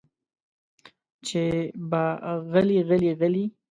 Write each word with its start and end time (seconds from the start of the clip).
چې 1.27 1.43
به 1.89 2.03
غلې 2.51 2.79
غلې 2.89 3.11
غلې 3.19 3.45